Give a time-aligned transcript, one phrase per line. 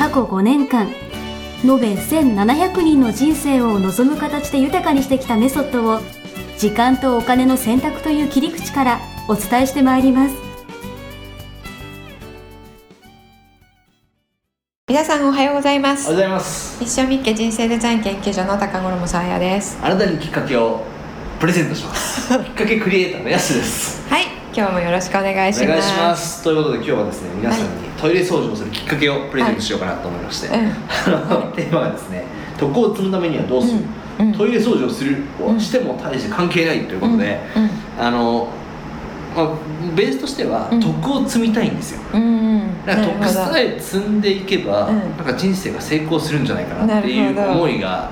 [0.00, 0.88] 過去5年間
[1.62, 6.00] 延べ1700人の人生を望む形で豊かにしてきたメソッドを
[6.56, 10.34] 時間とお金の選択という切り口からお伝えしてまいります。
[14.88, 16.10] 皆さんおはようございます。
[16.10, 16.82] おはようございます。
[16.82, 19.78] 一生みっけ人生デザイン研究所の高頃もさあやです。
[19.82, 20.80] あなたにきっかけを
[21.38, 22.38] プレゼントします。
[22.38, 24.08] きっかけクリエイターのやすです。
[24.08, 25.64] はい今日もよろしくお願いします。
[25.64, 26.42] お願いします。
[26.42, 31.52] ということで今日はですね皆さんにトイレ掃除をするきっかけをプレゼントしようかなと思いまして、はいうん。
[31.54, 32.24] テーマがですね
[32.58, 33.78] 徳を積むためにはどうする、
[34.18, 34.26] うん。
[34.26, 34.32] うん。
[34.32, 37.38] トイレ掃除をするをしても大して関係ないということで、
[37.96, 38.48] あの、
[39.36, 39.48] まあ、
[39.94, 40.80] ベースとしてはうん。
[40.80, 42.84] 徳を積みたいんですよ、うんうん。
[42.84, 44.98] だから徳さえ積んでいけば、うん。
[44.98, 48.10] なんか人生が成功するんじゃないかなっていう思いが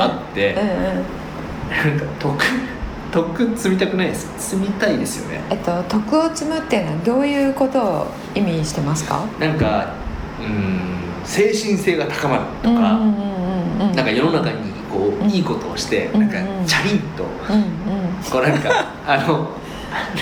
[0.00, 0.68] あって、うんうん。
[1.90, 2.44] なんか徳
[3.16, 5.40] 徳積みたくないです積みたいですよね。
[5.48, 9.24] えっと徳を積むっていうのはどういうことを意味してますか？
[9.40, 9.94] なんか
[10.38, 13.16] うん精神性が高まるとか、うんうん
[13.80, 17.66] うんうんなんか世の中にこう、うんいいことをして、うんなんかチャリンとうんうん。
[18.30, 19.48] こうなんかあの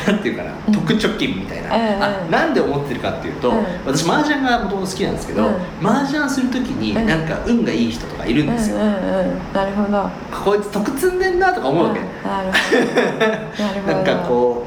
[0.06, 0.72] なんていうかな、うん。
[0.72, 2.02] 特貯金みたいな、うんうん。
[2.02, 3.56] あなんで思ってるかっていうと、うん。
[3.86, 5.86] 私麻雀がもともと好きなんですけど、うん。
[5.86, 7.06] 麻雀する時にうん。
[7.06, 9.52] なんか運がいい人とかいるんですよ、うんうんうん。
[9.52, 10.10] なるほど。
[10.44, 12.04] こいつ得積んでんなとか思うわけ、ん。
[13.86, 14.66] なんかこ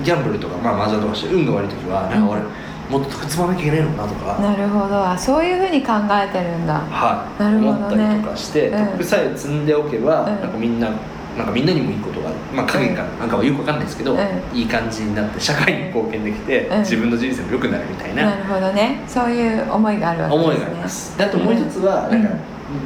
[0.00, 2.42] うギャンブルとか、まあ、麻雀とかして運が悪い時はなんか俺、
[2.88, 5.06] もっと得積まなきゃいけないのかなとか、なるほど。
[5.06, 6.74] あそういうふうに考えてるんだ。
[6.74, 7.76] はい、なるほどね。
[7.76, 8.86] 思ったりとかして、うん。
[8.92, 10.26] 得さえ積んでおけば、うん。
[10.26, 10.88] なんかみんな
[11.38, 14.58] なんかみんなにもいいことがまあ影からなんかはよくわかんないですけど、うん。
[14.58, 16.78] いい感じになって社会に貢献できて、うん。
[16.80, 18.26] 自分の人生も良くなるみたいな。
[18.26, 19.02] なるほどね。
[19.06, 20.44] そういう思いがあるわけですね。
[20.44, 22.28] 思いがあります、であともう一つはなんか、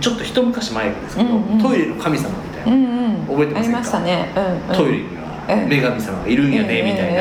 [0.01, 1.31] ちょっと一昔前ですけど、
[1.61, 2.93] トイレの神様みたいな、うんうん
[3.27, 3.79] 覚えてませんか？
[3.79, 5.71] ありましたね、うんうん、トイレにはうん。
[5.71, 7.15] 女神様がいるんやね、みたい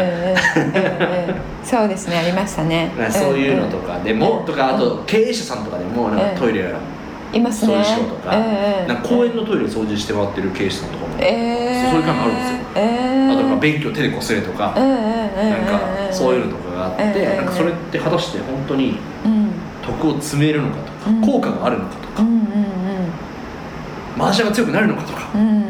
[1.25, 1.33] な、
[1.63, 2.91] そうですねありましたね。
[2.97, 4.45] まあそういうのとかでも、うん。
[4.45, 6.71] とかあと経営者さんとかでもなんかトイレ
[7.33, 7.75] いますね。
[7.75, 12.57] 掃除しようとか,、なんか公園のトイレ掃除してもらってる経営者さんとかも、えー、そういう感があるんですよ。
[12.75, 15.79] えー、あとまあ勉強手でこすれとか、うんうんうんうんなんか
[16.11, 19.51] そういうのとかがあって、うんうんなんかそれって果たして本当にうん。
[19.81, 21.21] 徳を積めるのかとか、うん。
[21.21, 22.41] 効果があるのかとか、うんうん
[24.17, 25.47] 麻雀が強くなるのかとか、うんうん。
[25.47, 25.61] うん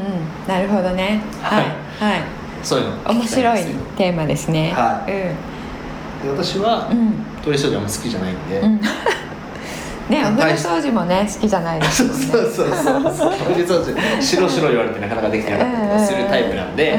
[0.47, 1.22] なるほどね。
[1.41, 1.66] はい。
[2.00, 2.22] はい。
[2.63, 3.63] そういうの面白い
[3.97, 4.72] テーマですね。
[4.72, 5.35] はで
[6.29, 7.13] 私はうんうん。
[7.44, 8.81] トイレ掃除あんま好きじゃないんで、うん
[10.11, 12.27] ねお風呂掃除もね好きじゃないですそうもんね。
[12.27, 13.33] そうそうそう。
[13.38, 16.97] トイレ掃除白白言われてなかなかできてなかったりとかするタイプなんで、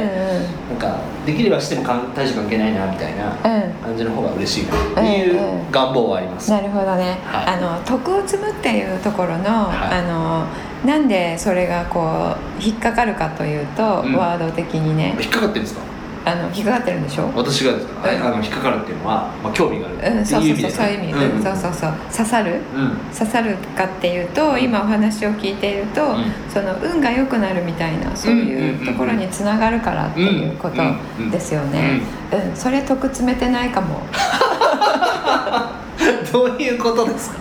[0.70, 3.36] なんかできればしてもかん大して関係ないなみたいな
[3.84, 4.74] 感じの方が嬉しいな。
[4.74, 5.40] っていう
[5.70, 7.46] 願望はあります、なるほどね、はい。
[7.46, 9.98] あの徳を積むっていうところの,、はい。
[9.98, 10.46] あの
[10.88, 14.14] なんでそれがこう引っかかるかというと、うん。
[14.14, 15.16] ワード的にね。
[15.20, 15.91] 引っかかってるんですか？
[16.24, 17.30] あの引っかかってるんでしょ？
[17.34, 18.22] 私がですか、うん。
[18.26, 19.96] あの引っかかるっていうのは、まあ、興味がある。
[19.96, 21.92] ってうん、そうそうそうそういう意味、うんんそうそうそう。
[22.16, 22.60] 刺さる？
[22.76, 22.96] うん。
[23.16, 26.32] 刺さるかっていうと今お話を聞いていると、うん。
[26.48, 30.76] その運が良くなるみたいなそういうところにつながるからっていうこと
[31.30, 32.00] ですよね、
[32.32, 32.56] うん。
[32.56, 34.00] それ得詰めてないかも。
[36.32, 37.36] どういうことですか？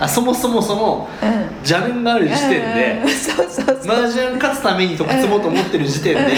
[0.00, 1.48] あそもそもそのうん。
[1.58, 3.10] 邪念がある時点で麻
[4.08, 6.36] 雀勝つために得積もうと思ってる時点で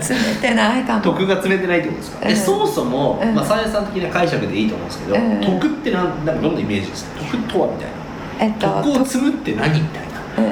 [0.00, 1.02] 詰めてないかも。
[1.02, 3.34] 得が積めてないってことですか、そもそも、うん。
[3.34, 5.40] まあ、サイさん的な解釈でいいと思うんですけど、うん。
[5.60, 7.20] 得ってなんなんかどんなイメージですか？
[7.20, 7.88] 得とはみたい
[8.40, 10.20] えっとな得を積むって何みたいな。
[10.38, 10.44] うん。
[10.44, 10.50] うん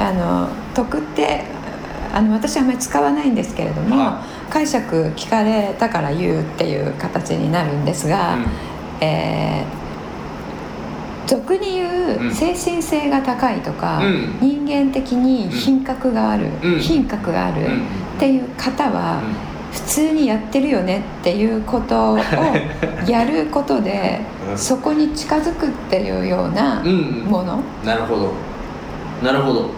[0.00, 1.44] あの得って
[2.12, 8.36] あの私はあまり使わないんですけれども、は解釈聞かれたから言うっていう形になるんですが、
[9.00, 9.87] えー
[11.28, 12.34] 俗に言ううん。
[12.34, 14.38] 精神性が高いとか、うん。
[14.40, 16.80] 人間的に品格がある、うん。
[16.80, 17.66] 品格がある
[18.16, 19.20] っていう方は、
[19.70, 22.18] 普通にやってるよねっていうことを
[23.06, 24.20] やることで、
[24.50, 24.58] うん。
[24.58, 26.82] そこに近づくっていうような
[27.28, 28.32] もの、なるほど。
[29.22, 29.60] なるほど。
[29.60, 29.68] うん、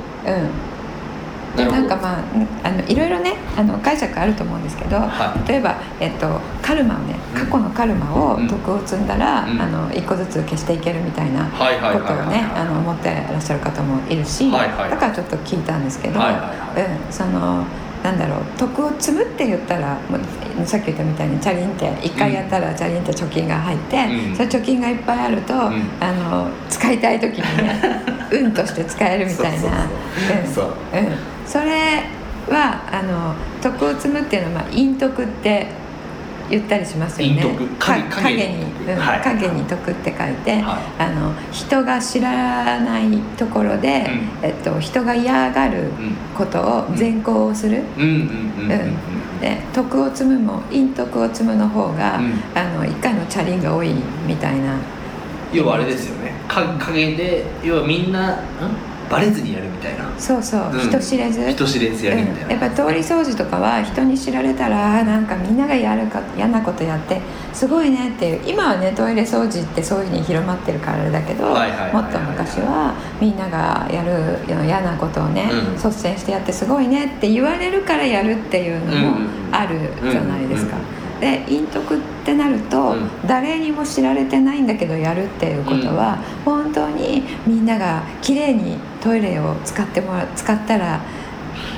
[1.56, 8.48] なんかまあうんあのいろいろねあの解釈あると思うんですけど、は例えば、えっと、カルマをね過去のカルマをうん。
[8.48, 9.60] 徳を積んだら、うん。
[9.60, 14.90] あの一個ずつ消していけるみたいなことをはいねあの思ってらっしゃる方もいるし、はいはい。
[14.90, 17.06] だからちょっと聞いたんですけど、はいはいはい。
[17.06, 17.64] うん、その
[18.02, 24.34] なんだろう徳を積むって言ったらもうさっき言ったみたいにチャリンって一回やったらチャリンって貯金が入って、うん。
[24.34, 25.58] それ貯金がいっぱいあると、ん。
[26.00, 27.80] あの使いたい時にね
[28.32, 29.86] 運として使えるみたいな。
[31.46, 32.04] それ
[32.48, 35.66] はあの徳を積むっていうのは、まあ、陰徳って
[36.50, 37.42] 言ったりしますよね。
[37.42, 39.20] 陰徳か影影に、影にうんはい。
[39.20, 41.02] 影に徳って書いて、はい。
[41.02, 44.06] あの人が知らないところで、
[44.42, 46.16] うえっと、人が嫌がるうん。
[46.36, 47.82] ことを善行をする、
[49.40, 52.32] で徳を積むも陰徳を積むの方が、うん。
[52.54, 53.92] あの一回のチャリンが多い
[54.26, 54.76] みたいな。
[55.52, 56.32] 要はあれですよね。
[56.48, 58.38] か影で要はみんな、ん、
[59.10, 60.08] バレずにやるみたいな。
[60.18, 60.78] そうそう、うん。
[60.78, 61.50] 人知れず。
[61.50, 62.50] 人知れずやるみたいな、うん。
[62.60, 67.20] やっぱ通り掃除とかは人に知られたらあなんかみんながやるか嫌なことやって
[67.52, 75.74] すごいねっていう今はねトイレ掃除ってそういうふうに広まってるからあれだけどもっと昔はみんながやる嫌なことをね、うん。
[75.74, 79.76] 率先してやってすごいねって言われるからやるっていうのもうんある
[80.08, 80.76] じゃないですか。
[81.20, 83.10] で陰徳ってなると、うん。
[83.26, 86.16] 誰にも知られてないんだけどやるっていうことは、
[86.46, 91.00] 本当にみんながきれいにトイレを使ってもら使ったら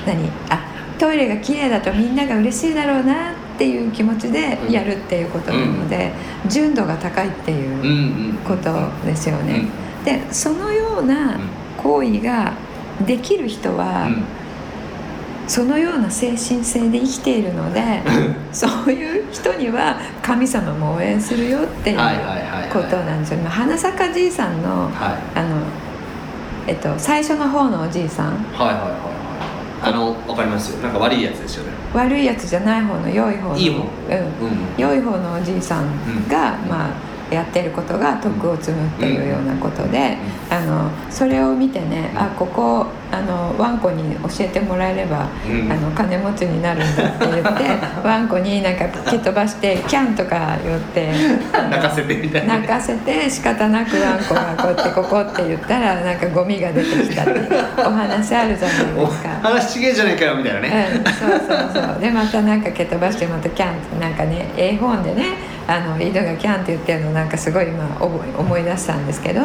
[0.05, 0.29] 何？
[0.49, 6.11] あトイレがきれいだとみんなが嬉しいだろうなっていう気持ちでやるっていうことなので、
[6.47, 8.71] 純度が高いってうんいううんこと
[9.05, 9.65] ですよね。
[10.05, 11.39] でそのような
[11.77, 12.53] 行為が
[13.05, 14.23] できる人は、うん。
[15.45, 18.01] そのような精神性で生きているので
[18.53, 21.97] そういう人には神様も応援するよっていう
[22.71, 23.39] ことなんですよ。
[23.39, 25.39] まあ花坂じいさんのはい。
[25.39, 25.57] あの、
[26.67, 28.33] えっと、最初の方のおじいさん。
[28.53, 28.99] はいはいはいはい。
[29.83, 30.81] あのわかりますよ。
[30.81, 31.73] なんか悪いやつですよね。
[31.93, 33.57] 悪いやつじゃない方の良い方の。
[33.57, 33.79] いい方。
[33.79, 34.57] うん、うん。
[34.77, 40.17] 良い方のおじいさんが、まあやってることが徳を積むっていうようなことで、
[40.49, 42.19] あのそれを見てね、うん。
[42.19, 45.71] あここあのワンコに教えてもらえれば、うん。
[45.71, 47.63] あの金持ちになるんだって言って
[48.03, 51.11] ワンコになんか蹴飛ばして「キャン」とか言って
[51.69, 52.55] 泣かせてみたいな。
[52.55, 57.31] 泣かせて仕方なくワンコがこうやってここって言ったらなんかゴミが出てきたって
[57.77, 59.29] お話あるじゃないおですか。
[59.41, 62.01] 話ちげえじゃねえかよみたいなね、うん、そうそうそう。
[62.01, 65.23] でまたなんか蹴飛ばしてまたキャンってなんかね絵本でね
[65.67, 69.41] あの犬がキャンって言ってるのなんかすごい今思い出したんですけど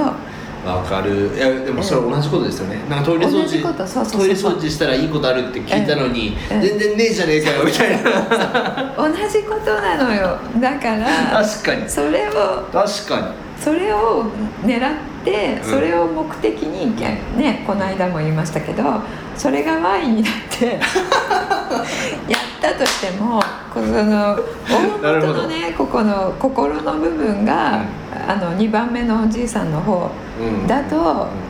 [0.65, 1.37] わかる。
[1.37, 2.77] いやでもそれ同じことですよね。
[2.89, 3.63] なんかトイレ掃除
[4.11, 6.61] トイレ掃除したらいいことあるって聞いたのに、うん。
[6.61, 8.95] 全然ねえじゃねえかよみたいな。
[8.97, 10.39] 同じことなのよ。
[10.61, 11.07] だから
[11.45, 11.89] 確かに。
[11.89, 12.33] それを
[12.73, 13.49] 確かに。
[13.63, 14.25] それを
[14.63, 14.95] 狙っ
[15.25, 15.71] てうん。
[15.71, 18.83] それを目的に、ねこの間も言いましたけど
[19.37, 20.67] それがワインになって
[22.29, 23.41] やったとしても
[23.73, 24.39] この
[24.69, 27.83] 大元のねここの心の部分が、
[28.29, 30.67] あの2番目のおじいさんの方うん。
[30.67, 30.97] だと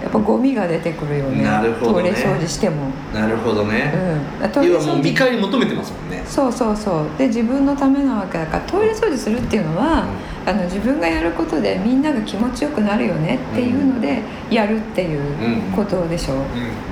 [0.01, 1.43] やっぱゴミが出てくるよね。
[1.43, 2.11] なるほどね。
[2.13, 2.91] トイレ掃除しても。
[3.13, 3.93] なるほどね、
[4.41, 6.23] うん、トイレ掃要はもう見除返り求めてますもんね。
[6.25, 7.07] そうそうそう。
[7.19, 10.07] で自分のためなわけだからトイレ掃除するっていうのは、
[10.47, 16.37] あの自分がやることでみんなが気持ちよくなるよねっていうのでやるっていうことでしょ、う。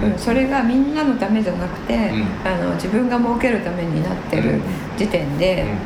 [0.06, 0.12] ん。
[0.12, 0.18] うん。
[0.18, 2.26] それがみんなのためじゃなくて、ん。
[2.44, 4.62] あの自分が儲けるためになってるうん
[4.96, 5.68] 時点で、うん。
[5.68, 5.76] うん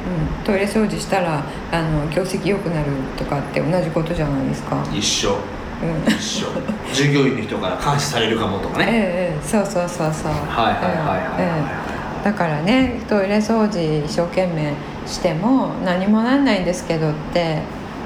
[0.42, 2.86] トイレ掃除したらあの業績良くなる
[3.16, 4.82] とかって同じことじゃないですか。
[4.92, 5.36] 一緒。
[5.82, 6.12] うん。
[6.12, 6.46] 一緒。
[6.92, 8.86] 従業員の人から監視されるかもとかね。
[8.88, 8.92] ええ
[9.34, 9.46] ええ。
[9.46, 10.32] そうそうそうそう。
[10.32, 11.52] はいはいはいはいはいえ
[11.86, 14.74] えだからねトイレ掃除一生懸命
[15.06, 17.62] しても何もなんないんですけどって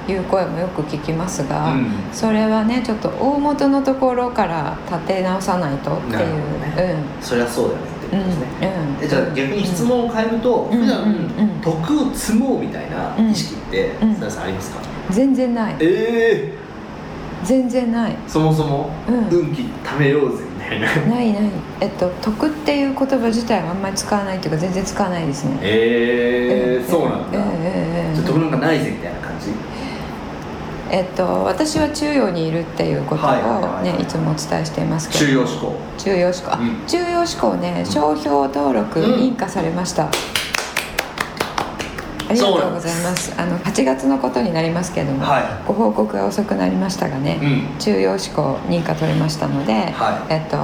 [0.09, 1.87] いう声もよく聞きますが、うん。
[2.13, 6.13] それはねちょっと大元のところから立て直さないとっていう。
[6.13, 6.33] なるほ
[6.77, 6.95] どね。
[7.21, 8.47] そりゃそうだよねですね、
[9.01, 14.81] うんじゃあ逆に質問を変えると、うん普段、うん徳を積もうみたいな意識って須田さんありますか、
[15.11, 16.65] 全然ないええ
[17.45, 18.91] 全然ないそもそも
[19.31, 29.51] 運気貯めようぜみたいなないないえっと徳っていう言葉自体はあんまり使わないっていうか全然使わないですねええそうなんだ、ええええええじゃあ徳なんかないぜみたいな感じ
[30.95, 33.85] えっと、私は中央にいるっていうことをはいはいはいはい。
[33.97, 35.25] ねいつもお伝えしていますけど。
[35.27, 35.75] 中庸思考。
[35.99, 36.87] 中央志向、あうん。
[36.87, 40.11] 中央志向ね商標登録うん認可されました、あ
[42.33, 43.35] りがとうございます。
[43.37, 47.79] あの8月のことになりますけれども、はご報告が遅くなりましたがね、うん。
[47.81, 50.33] 中央志向認可取れましたので、はい。
[50.33, 50.57] えっと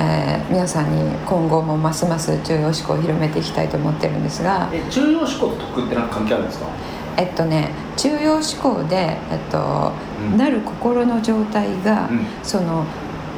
[0.00, 4.68] えー皆さんに今後もますます中央志向を広めていきたいと思ってるんですが。
[4.72, 6.66] え中庸思考と徳ってなんか関係あるんですか？
[7.16, 8.96] えっとね中央志向で、
[9.30, 9.92] えっと
[10.32, 10.36] うん。
[10.36, 12.26] なる心の状態が、うん。
[12.42, 12.84] その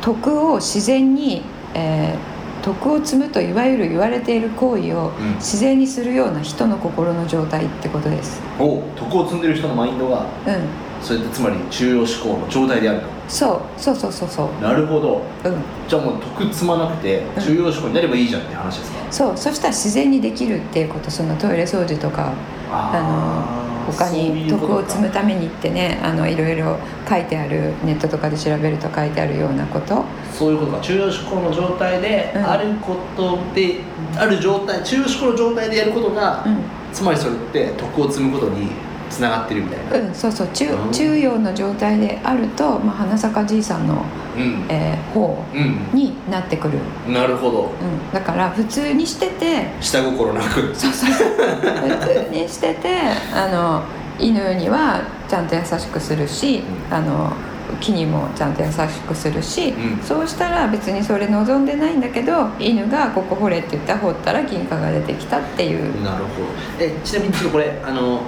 [0.01, 1.43] 徳を自然に、
[1.75, 5.35] えー徳を積むといわゆる言われている行為をうん。
[5.37, 8.43] 自然にするような人の心の状態ってことです。
[8.59, 10.27] お徳を積んでる人のマインドが。
[10.47, 10.65] うん、
[11.07, 13.07] それってつまり中央思考の状態であると。
[13.29, 14.63] そうそうそうそうそう。
[14.63, 15.23] なるほど。
[15.45, 15.55] うん。
[15.87, 17.43] じゃあもう得積まなくてうん。
[17.43, 22.33] 中央思考になればいいじゃんって話ですか、そうそしたら自然にできるっていうことそのトイレ掃除とか
[22.73, 26.77] あの他に徳を積むためにってねあのいろいろ
[27.09, 30.05] 書いてあるネットとかで調べると書いてあるようなこと。
[30.33, 30.81] そういうことか。
[30.81, 32.45] 中央思考の状態でうん。
[32.45, 33.77] あることで、
[34.17, 36.59] ある状態中央思考の状態でやることが、うん。
[36.93, 38.71] つまりそれって徳を積むことに
[39.11, 40.09] つながってるみたいな。
[40.09, 40.49] うん、そうそう。
[40.53, 40.93] 中うん。
[40.93, 44.05] 中庸の状態であると、まあ、花咲かじいさんの、
[44.37, 44.67] うん。
[44.69, 45.79] えー方うん。
[45.93, 47.61] になってくる、なるほど。
[47.63, 50.75] うん、だから普通にしてて下心なく。
[50.75, 51.29] そうそうそう。
[51.29, 52.99] 普通にしてて
[53.35, 53.83] あの
[54.19, 56.95] 犬にはちゃんと優しくするし、うん。
[56.95, 57.33] あの
[57.81, 60.03] 木にもちゃんと優しくするし、うん。
[60.03, 66.03] そうしたら別にそれ望んでないんだけど犬が「ここ掘れ」って言ったら掘ったら金貨が出てきたっていう。
[66.03, 66.49] なるほど。
[66.79, 68.21] えちなみにちょっとこれあの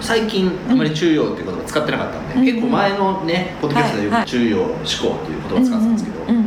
[0.00, 2.44] 最近あまり中庸っていう言葉使ってなかったんで、うん。
[2.44, 6.46] 結構前のねポッドキャストでよく中庸思考っていう言葉を使ってたんですけど、うんうんうん。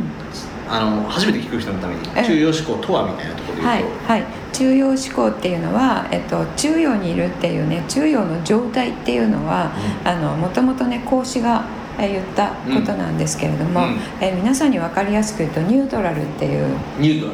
[0.68, 2.24] あの初めて聞く人のためにええ。
[2.24, 9.72] 中庸思考とはみたいなところで言うはいと、はい、中庸思考っていうのは、えっと、中庸にいるっていうね中庸の状態っていうのは
[10.04, 11.64] あのもともとね孔子が
[11.98, 13.88] えー言ったことなんですけれども、うん。
[13.88, 13.98] うん。
[14.20, 16.76] えー皆さんに分かりやすく言うとニュートラルっていう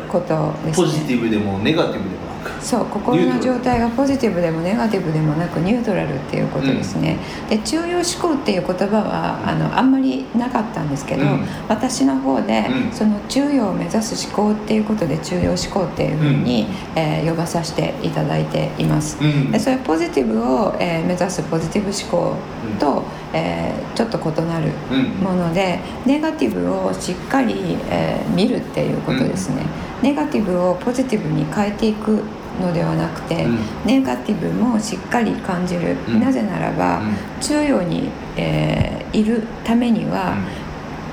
[0.08, 1.14] ことですポジテね。
[1.14, 2.25] ィブでもネガティブでも
[2.60, 11.46] そう心の状態がポジティブでもネガティブでもなくニュートラルっていうことですね、で中庸思考っていう言葉はあのあんまりなかったんですけど、うん。
[11.68, 12.92] 私の方で、うん。
[12.92, 19.50] その中庸を目指す思考っていうことで中庸思考っていうふうに、えー呼ばさせていただいています、うん。
[19.50, 22.36] でそういうポジティブを、えー目指すポジティブ思考
[22.78, 25.04] と、えーちょっと異なるうん。
[25.24, 29.62] ものでネガティブをしっかり、えー見るっていうことですね、
[30.02, 32.22] ネガティブをポジティブに変えていく
[32.60, 33.58] のではなくて、うん。
[33.84, 36.20] ネガティブもしっかり感じる、うん。
[36.20, 37.14] なぜならば、うん。
[37.40, 40.36] 中庸に、えーいるためには、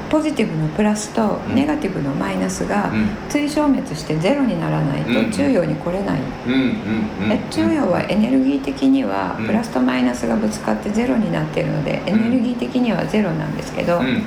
[0.10, 1.56] ポジティブのプラスとうん。
[1.56, 3.08] ネガティブのマイナスがうん。
[3.30, 5.32] 追消滅してゼロにならないうん。
[5.32, 9.46] と中庸に来れない、う中庸はエネルギー的にはうん。
[9.46, 14.24] プラスとマイナスがぶつかってゼロになっているので、エネルギー的にはゼロなんですけど、うん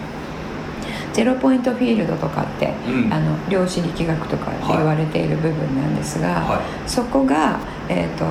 [1.16, 3.10] ゼロポイントフィールドとかって、うん。
[3.10, 7.58] あの量子力学とかで言われている部分なんですが、はそこが、
[7.88, 8.24] えーと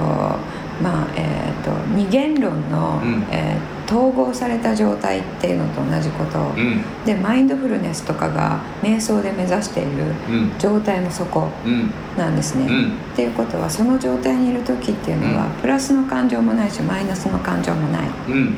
[0.84, 3.28] まあえー、と二元論の、うん。
[3.32, 7.06] えー統合された状態っていうのと同じこと、いうん。
[7.06, 10.52] でマインドフルネスとかが瞑想で目指しているうん。
[10.58, 11.92] 状態もそこうん。
[12.18, 12.66] なんですね。
[12.66, 12.94] うん。
[12.94, 15.52] っていうことはその状態にいる時っていうのは、うん。
[15.62, 18.10] プラスの感情もないしマイナスの感情もない。
[18.28, 18.56] うん。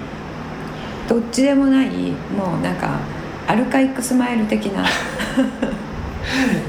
[1.09, 2.99] どっちでもないもうなんか
[3.47, 4.85] アルカイックスマイル的な。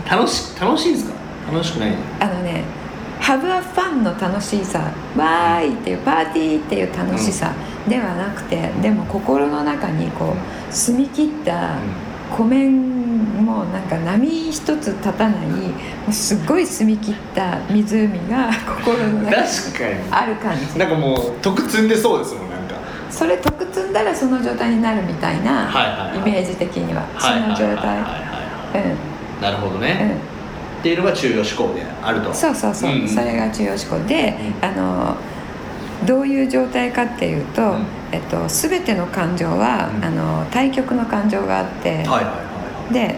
[0.08, 1.14] 楽し楽しいんですか？
[1.52, 1.92] 楽しくない。
[2.20, 2.62] あのね
[3.20, 7.52] ハブアファンの楽しさわーいっていうパーティーっていう楽しさ
[7.88, 10.34] ではなくて、でも心の中にこ
[10.70, 11.76] う澄み切った
[12.30, 15.72] 湖面もなんか波一つ立たないも
[16.08, 18.50] うすごい澄み切った湖が
[18.84, 20.12] 心の中に確かに。
[20.12, 20.78] ある感じ。
[20.78, 22.57] なんかもう得積んでそうですもんなんか
[23.10, 25.70] それ得積んだらその状態になるみたいな
[26.14, 27.02] イメージ的には。
[27.18, 27.98] そはいの状態
[29.40, 30.80] なるほどうね、ん。
[30.80, 32.32] っていうのが中庸思考であると。
[32.34, 33.08] そうそうそう、んん。
[33.08, 35.16] それが中央思考で、うあの
[36.06, 37.86] どういう状態かっていうと、うん。
[38.12, 40.04] えっと、全ての感情は、うん。
[40.04, 42.04] あの対極の感情があって、
[42.92, 43.16] で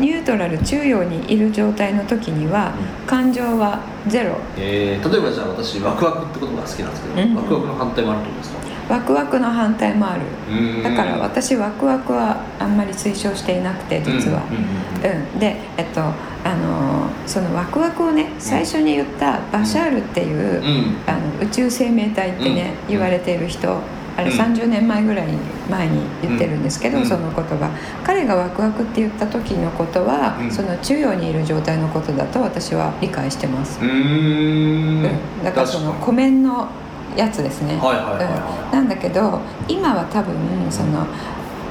[0.00, 2.72] ニュートラル中央にいる状態の時には、
[3.06, 4.36] 感情はゼロ。
[4.56, 7.34] えー、例えばじゃあ私ワクワクってことが好きなんですけど、うん。
[7.34, 8.63] ワクワクの反対もあるってことですか？
[8.88, 10.22] ワクワクの反対もある。
[10.82, 14.42] だから私ワクワクはあんまり推奨していなくて実は。
[14.50, 14.54] う
[15.36, 20.96] んで、えっとあのそのワクワクをね最初に言ったバシャールっていう、うん。
[21.06, 22.88] あの宇宙生命体ってね、うん。
[22.88, 23.78] 言われている人
[24.16, 25.28] あれうん30年前ぐらい
[25.68, 27.06] 前に言ってるんですけど、うん。
[27.06, 27.70] その言葉。
[28.04, 30.50] 彼がワクワクって言った時のことは、うん。
[30.50, 35.04] その中央にいる状態のことだと私は理解してます、うーん。
[35.04, 35.44] うん。
[35.44, 36.68] だからその確湖面の
[37.16, 37.78] やつですね、
[38.72, 40.34] なんだけど今は多分
[40.70, 41.06] その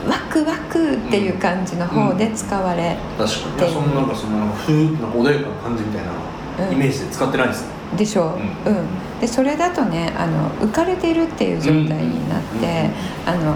[0.07, 3.73] ワクワクっていう感じの方で使われ、確かに。
[3.73, 6.11] そのなんかそのふーなんか穏やかな感じみたいな
[6.67, 6.73] うん。
[6.75, 8.87] イメージで使ってないですね、でしょう、ううん。
[9.19, 12.89] でそれだとねあの浮かれているっていう状態になって、
[13.25, 13.55] あの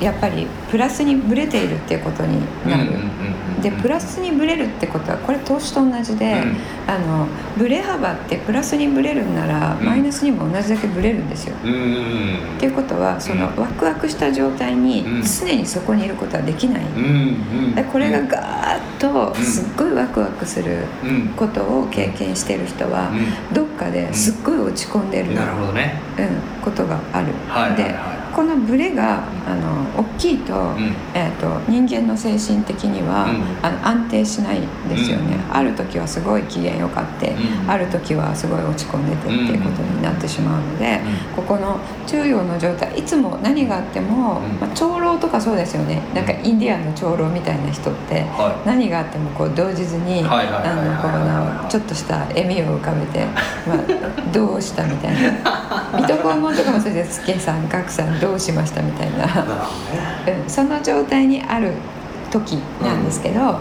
[0.00, 6.56] やっぱりプラスにブレているっていうことになる、うんうんうんうんでプラスにブレるってことはこれ投資と同じで、うん。
[6.86, 7.26] あの
[7.58, 9.84] ブレ幅ってプラスにブレるんなら、うん。
[9.84, 11.56] マイナスにも同じだけブレるんですよ。
[11.64, 13.56] うんっていうことはそのうん。
[13.56, 15.22] ワクワクした状態にうん。
[15.22, 16.84] 常にそこにいることはできない、
[17.74, 19.44] でこれがガーッとうん。
[19.44, 21.28] すっごいワクワクするうん。
[21.36, 23.10] ことを経験している人は、
[23.52, 26.00] どっかですっごい落ち込んでる、なるほどね。
[26.16, 27.82] うん、ことがある、はいはいはい。
[27.82, 30.94] でこのブレがあの大きいと,、ん。
[31.14, 33.66] えー、と人間の精神的には、うん。
[33.66, 35.56] あの安定しないですよね、うん。
[35.56, 37.70] ある時はすごい機嫌よかって、うん。
[37.70, 41.00] ある時はすごい落ち込んでてっていうことになってしまうので、
[41.34, 44.60] ここの中庸の状態いつも何があっても、うん。
[44.60, 46.02] まあ、長老とかそうですよね。
[46.14, 50.22] なんかインディアンの長老みたいな人って、は何があってもこう動じずに
[51.70, 53.24] ちょっとした笑みを浮かべて
[53.66, 59.32] 「まあ、どうした?」みたいな「水戸黄門」とかもそうです「助さん岳さんどうしました?」みたいな、ね。
[60.44, 61.72] うん、その状態にある
[62.30, 63.58] 時なんですけど、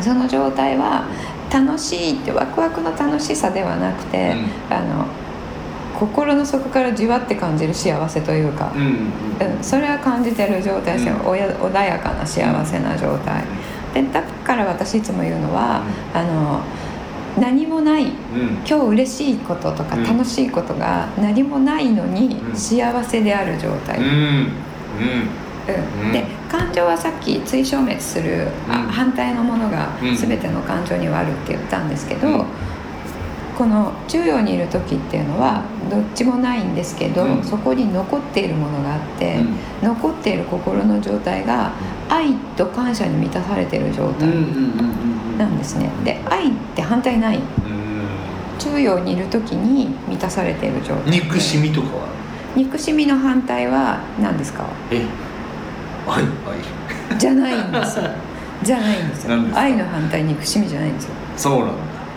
[0.00, 1.04] その状態は
[1.50, 4.36] 楽しいってワクワクの楽しさではなくて、
[4.70, 5.06] あの
[5.98, 8.72] 心の底からじわって感じる幸せというか。
[8.74, 9.62] うんうんうん。
[9.62, 13.44] それは感じてる状態ですよ、穏やかな幸せな状態。
[13.94, 16.60] でだから私いつも言うのは、あの
[17.40, 18.10] 何もないうん。
[18.66, 20.04] 今日嬉しいこととかうん。
[20.04, 22.56] 楽しいことが何もないのにうん。
[22.56, 24.48] 幸せである状態、うん。
[26.12, 28.46] で感情はさっき追消滅する、
[28.90, 30.16] 反対のものがうん。
[30.16, 32.44] 全ての感情にはあるって言ったんですけど、うん。
[33.58, 37.42] この中央にいる時っていうのはどっちもないんですけど、うん。
[37.42, 39.56] そこに残っているものがあって、うん。
[39.88, 41.72] 残っている心の状態が
[42.08, 44.28] 愛と感謝に満たされている状態。
[44.28, 44.60] うんうんうんう
[45.10, 45.90] んなんですね。
[46.04, 47.36] で愛って反対ない。
[47.36, 47.42] うん。
[48.58, 52.08] 中央にいる時に満たされている状態憎しみとかは？
[52.54, 54.64] 憎しみの反対は何ですか？
[54.90, 55.04] え？
[56.06, 56.54] はいは
[57.14, 58.04] いじゃないんですよ。
[58.62, 59.36] じゃないんですよ。
[59.54, 61.72] 愛の反対憎しみじゃないんですよ、そうなんだ。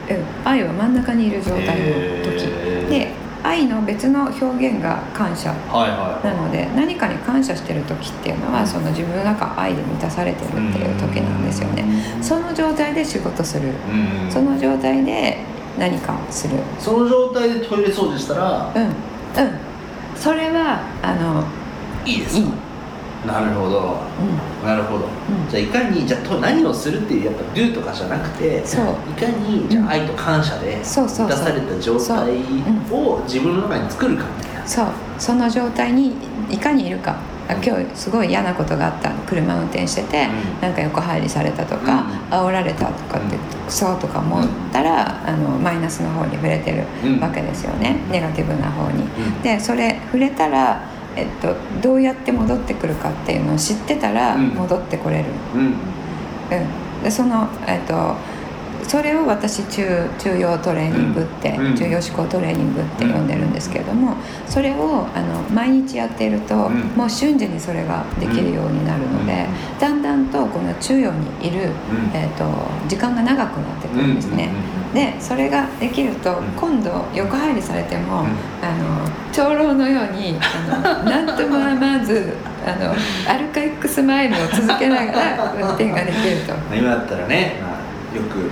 [0.09, 2.89] うん、愛は真ん中にいる状態の時、へー。
[2.89, 3.11] で
[3.43, 5.49] 愛の別の表現が感謝。
[5.71, 11.66] はいはいなので何かに感謝してる時っていうのはその自分の中愛で満たされてるっていう時なんですよ
[12.97, 13.69] で仕事する。
[13.69, 14.31] うん。
[14.31, 15.37] その状態で
[15.79, 16.57] 何かする。
[16.79, 18.83] その状態でトイレ掃除したらうん。
[18.83, 18.91] うん。
[20.15, 21.43] それはあの
[22.05, 22.49] いい、ですか？
[23.25, 23.97] なるほど。
[24.63, 25.09] うなるほど、ん。
[25.49, 28.85] じゃあいかにじゃあと何をするっていうやっぱ do とかじゃなくてそう。
[28.85, 32.29] いかにじゃあ愛と感謝で満たされた状態
[32.91, 34.67] を自分の中に作るかみたいな。
[34.67, 34.87] そう。
[35.19, 36.13] その状態に
[36.49, 37.11] いかにいるか。
[37.11, 37.15] あ
[37.55, 39.11] 今日すごい嫌なことがあった。
[39.27, 40.61] 車運転してて、うん。
[40.61, 43.65] なんか横入りされたとか、う煽られたとかって、うん。
[43.65, 47.19] クソとか思ったら、あのマイナスの方に触れてるうん。
[47.19, 49.03] わけですよね、ネガティブな方に。
[49.03, 49.41] うん。
[49.41, 50.81] でそれ触れたら、
[51.15, 54.49] えっと、どうやって戻ってくるかっていうのを知ってたらうん。
[54.49, 55.25] 戻ってこれる。
[55.55, 55.61] うん。
[55.61, 58.15] うん、でその、えっと、
[58.87, 61.75] それを私中中庸トレーニングって、うん。
[61.75, 64.15] 中庸思考トレーニングって呼んでるんですけれども
[64.47, 66.79] それをあの毎日やっていると、うん。
[66.95, 69.45] もう瞬時にそれができるようになるので、
[69.79, 72.15] だんだんとこの中庸にいる、うん。
[72.15, 72.45] えっと
[72.87, 74.51] 時間が長くなってくるんですね。
[74.93, 76.45] でそれができると、ん。
[76.55, 78.27] 今度横入りされても、うん。
[78.61, 80.35] あの長老のように
[80.71, 82.33] あの 何ともまず
[82.65, 82.91] あの
[83.29, 86.53] アルカイックスマイルを続けながら運転ができると。
[86.73, 88.49] 今だったらね、まあ、よく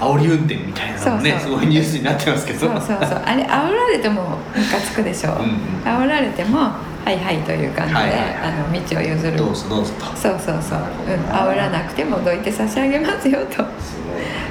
[0.00, 2.60] 煽り運転みたいなのもねすごいニュースになってますけど。
[2.60, 3.22] そうそうそう。
[3.24, 5.52] あれ煽られてもムカつくでしょ、うんうん。
[5.84, 6.58] 煽られても
[7.04, 8.34] はいはいという感じで、はいはいはい。
[8.36, 9.36] あの道を譲る。
[9.36, 10.04] どうぞどうぞと。
[10.16, 13.98] そうそうそう、うん、煽らなくてもどいて差し上げますよと、す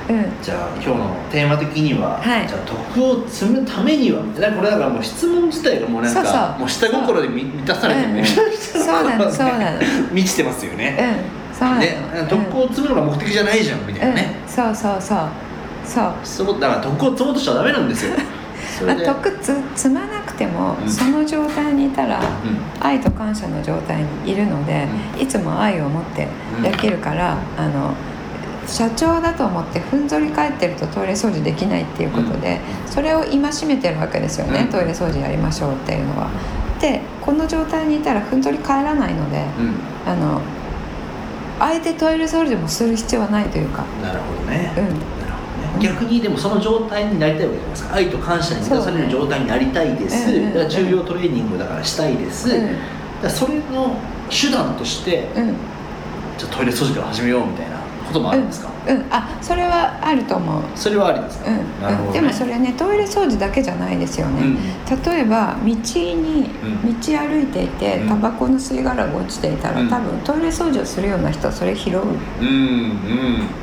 [0.08, 2.48] ごいうん、じゃあ今日のテーマ的には、はい。
[2.48, 4.22] じゃあ徳を積むためには。
[4.22, 6.60] みたいなこれだからもう質問自体がもうなんかそうそう。
[6.60, 8.26] もう下心で満満たされてるね、うんうん。
[8.26, 9.80] そうなのそうなの。
[10.14, 10.98] 満ちてますよね、
[11.38, 15.30] うんそうなの、ね徳を積むのが目的じゃないじゃんみたいなね、うん、そうそうそう。
[15.86, 16.14] そう。
[16.24, 18.16] そうだから徳を積もうとしちゃダメなんですよ。
[18.80, 20.90] そ まあ、れで、徳つ積まなくても、うん。
[20.90, 22.86] その状態にいたらうん。
[22.86, 24.88] 愛と感謝の状態にいるので、
[25.20, 26.28] いつも愛を持って
[26.62, 27.94] できるから、あの
[28.66, 34.68] 社長だと思ってふんぞり返ってるとトイレ掃除できないっていうことで、それを戒めてるわけですよね、うん。
[34.68, 36.30] トイレ掃除やりましょうっていうのは。
[36.80, 39.76] でこの状態にいたらふんぞり返らないのでうん。
[40.06, 40.42] あの
[41.64, 43.86] あえてトイレ掃除もする必要はないというか。
[44.02, 44.84] なるほどね、うん。
[44.84, 45.80] なるほどね。
[45.80, 47.96] 逆にでもその状態になりたいわけじゃないですか。
[47.96, 52.78] 愛と感謝に満たされる状態になりたいです、ねだから重要トレーニングだからしたいです、うん。
[53.22, 53.96] だそれの
[54.30, 55.56] 手段としてうん。
[56.38, 57.78] じゃあトイレ掃除から始めようみたいな
[58.14, 60.62] こともあるんですか、うん、うん、あそれはあると思う。
[60.76, 61.82] それはありですか、うん。
[61.82, 64.56] なるほど、ね、でもそれねトイレ掃除だけじゃないですよね、うん。
[65.04, 67.00] 例えば道にうん。
[67.00, 68.10] 道歩いていてうん。
[68.10, 69.90] タバコの吸い殻が落ちていたら、うん。
[69.90, 72.48] 多分トイレ掃除をするような人はそれ拾う、うん。
[72.48, 72.54] うん。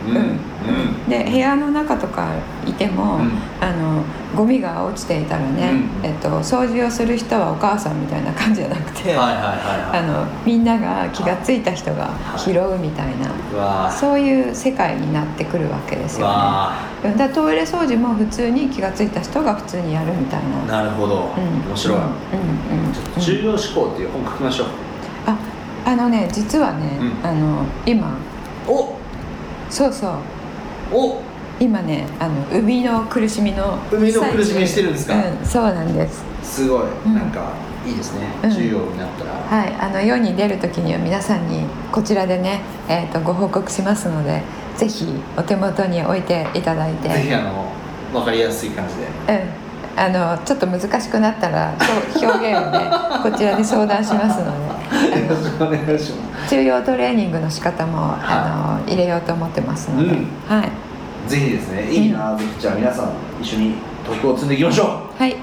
[0.09, 0.17] うん。
[0.17, 0.19] う
[1.07, 1.09] ん。
[1.09, 2.29] で部屋の中とか
[2.67, 3.31] いても、うん。
[3.61, 4.03] あの
[4.37, 5.71] ゴミが落ちていたらね、
[6.03, 6.07] うん。
[6.07, 9.99] えっと、掃除をする人はお母さんみたいな感じじゃなくて、はいはいはいはい。
[9.99, 13.91] あのみんなが気が付いた人が拾うみたいな、うわ。
[13.91, 16.33] そういう世界になってくるわけですーよね。
[16.33, 16.75] わ。
[17.17, 20.83] だトイレ掃除も普通に気が付いた人が普通にやるみたいーな。
[20.83, 21.69] なるほど、うん。
[21.69, 22.05] 面白い、うん。
[22.05, 22.11] うん。
[23.17, 23.21] うん。
[23.21, 24.67] 重要思考っていう本書きましょう。
[25.27, 25.37] あ
[25.85, 27.27] あのね実はね、うん。
[27.27, 28.17] あの今。
[28.69, 28.95] お。
[29.69, 30.13] そうそう。
[30.93, 31.30] お
[31.61, 35.15] 今ねあの生みの苦しみの生みの苦しみしてるんですか？
[35.15, 36.25] うん、そうなんです。
[36.43, 37.15] すごい、うん。
[37.15, 37.53] なんか
[37.87, 38.27] いいですね。
[38.43, 38.51] うん。
[38.51, 44.43] 重要になったら、はいあの世に出る時には皆さんにこちらでね、えー、とご報告しますので
[44.77, 47.11] ぜひお手元に置いていただいて。
[47.11, 47.71] ぜひあの
[48.13, 49.05] 分かりやすい感じで。
[49.35, 49.61] うん。
[49.97, 51.75] あのちょっと難しくなったら
[52.15, 52.91] 表表現をね
[53.23, 54.71] こちらで相談しますので。
[55.21, 60.27] よろしくお願いしま重要トレーニングの仕方も、あの入れようと思ってますので、うん。
[60.49, 60.65] はい。
[60.65, 60.90] す
[61.31, 64.87] ぜひですねいいな、ぜひじゃあ皆さん一緒に徳を積んでいきましょう。
[65.17, 65.37] はい。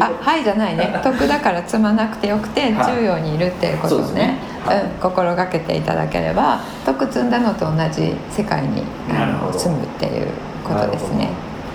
[0.00, 0.98] あはいじゃないね。
[1.04, 2.94] 得だから積まなくてよくてはい。
[2.96, 4.38] 重要にいるっていうことをねね。
[4.64, 4.76] はい。
[4.80, 8.82] うん、心がけていただければ得積んだのと同じ世界に
[9.52, 10.28] 住むっていう
[10.64, 11.28] ことですね。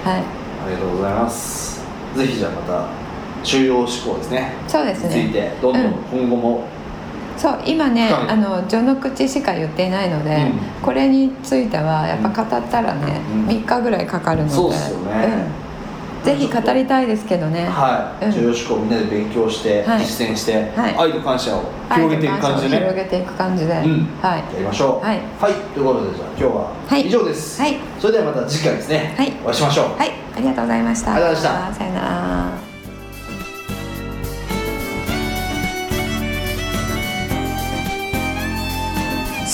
[0.03, 0.15] はい。
[0.15, 0.21] あ
[0.69, 1.85] りがとうございます。
[2.15, 2.87] ぜひじゃあまた
[3.43, 4.53] 中央思考ですね。
[4.67, 5.91] そうですについねてどんどんうん。
[6.11, 6.63] 今後も、
[7.37, 8.29] そう今ね、はい。
[8.29, 10.51] あの序の口しか言っていないので、うん。
[10.81, 13.45] これについてはやっぱ語ったらね、うん。
[13.47, 15.29] 3日ぐらいかかるのでそうっすよね。
[16.19, 17.65] うん、ぜひ語りたいですけどね。
[17.65, 18.31] はい、うん。
[18.31, 19.99] 重要思考をみんなで勉強して、はい。
[19.99, 20.95] 実践して、はい。
[20.97, 21.63] 愛と感謝を。
[21.93, 22.77] 広げていく感じでね。
[22.79, 24.07] 広げていく感じで、うん。
[24.21, 24.39] はい。
[24.39, 25.05] やりましょう。
[25.05, 25.19] はい。
[25.73, 27.07] ということでじゃあ今日ははい。
[27.07, 27.77] 以上です、はい。
[27.99, 29.31] それではまた次回ですね、はい。
[29.43, 31.13] お会いしましょう、はい、ありがとうございました。
[31.13, 32.56] ありがとうございまさよなら。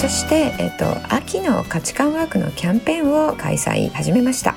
[0.04, 0.86] そして、えっと、
[1.16, 4.54] 秋の価値観ワークのキャンペーンを開催始めました、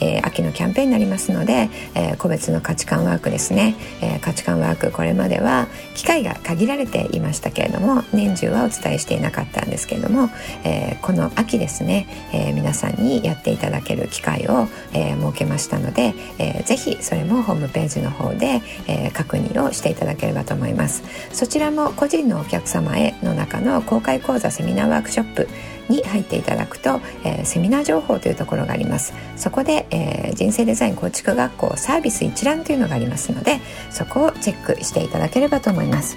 [0.00, 10.28] えー秋のキャンペーンになりますので、えー個別の価値観ワークですね、えー価値観ワークこれまでは機会が限られていましたけれども年中はお伝えしていなかったんですけれども、
[10.64, 21.02] えこの秋ですね、えー皆さんにやっていただける機会を、え設けましたので、えーぜひそれもホームページの方で、え確認をしていただければと思います。
[21.32, 25.48] そちらも個人のお客様への中の公開講座セミナーワークショップ
[25.88, 29.12] に入っていただくと、えーセミナー情報というところがあります。
[29.36, 36.16] そこで、えー人生デザイン構築学校サービス一覧というのがありますのでそこをチェックしていただければと思います。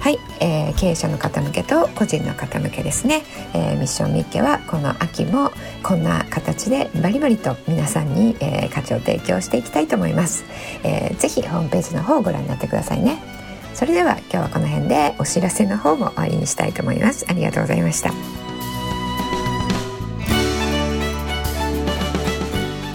[0.00, 3.22] はい、えー経営者の方向けと個人の方向けですね、
[3.54, 10.44] えーミッションミッケはこの秋もこんな形でバリバリと皆さんに、えー価値を提供していきたいと思います、
[10.82, 13.22] えーぜひホームページの方をご覧になってくださいね。
[13.74, 17.24] それでは今日はこの辺でお知らせの方も終わりにしたいと思います。
[17.28, 18.51] ありがとうございました。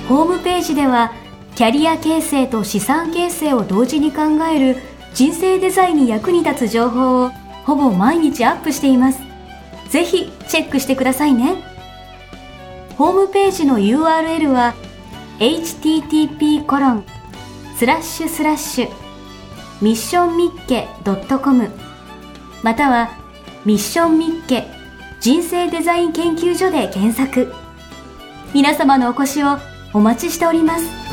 [0.07, 1.11] ホームページでは
[1.55, 4.77] キャリア形成と資産形成を同時に考える
[5.13, 7.29] 人生デザインに役に立つ情報を
[7.65, 9.19] ほぼ毎日アップしています。
[9.89, 11.55] ぜひチェックしてくださいね。
[12.97, 14.75] ホームページの URL は
[15.39, 17.05] http コロン
[17.77, 18.89] スラッシュスラッシュ
[19.81, 21.69] ミッションミッケ .com
[22.63, 23.09] または
[23.65, 24.65] ミッションミッケ
[25.19, 27.53] 人生デザイン研究所で検索。
[28.53, 29.57] 皆様のお越しを
[29.93, 31.06] お待ちしております。